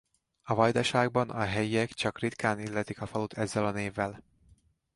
[0.41, 4.23] A Vajdaságban a helyiek csak ritkán illetik a falut ezzel a névvel.